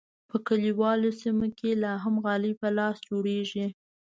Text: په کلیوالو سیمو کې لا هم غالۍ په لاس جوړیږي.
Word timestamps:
په 0.29 0.37
کلیوالو 0.47 1.09
سیمو 1.21 1.47
کې 1.57 1.69
لا 1.83 1.93
هم 2.03 2.15
غالۍ 2.23 2.53
په 2.61 2.67
لاس 2.77 2.97
جوړیږي. 3.09 3.67